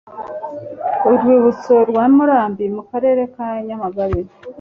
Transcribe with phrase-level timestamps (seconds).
[1.07, 4.19] uwibutso rwa murambi mu karere ka nyamagabe